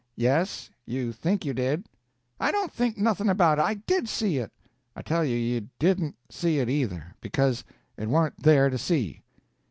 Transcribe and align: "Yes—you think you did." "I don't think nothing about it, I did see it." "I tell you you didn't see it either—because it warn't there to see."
"Yes—you 0.15 1.11
think 1.11 1.45
you 1.45 1.53
did." 1.53 1.85
"I 2.39 2.51
don't 2.51 2.73
think 2.73 2.97
nothing 2.97 3.29
about 3.29 3.59
it, 3.59 3.61
I 3.61 3.75
did 3.75 4.09
see 4.09 4.37
it." 4.39 4.51
"I 4.95 5.03
tell 5.03 5.23
you 5.23 5.35
you 5.37 5.69
didn't 5.77 6.15
see 6.27 6.57
it 6.57 6.67
either—because 6.71 7.63
it 7.97 8.09
warn't 8.09 8.41
there 8.41 8.71
to 8.71 8.79
see." 8.79 9.21